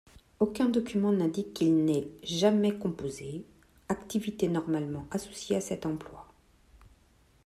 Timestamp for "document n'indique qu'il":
0.67-1.87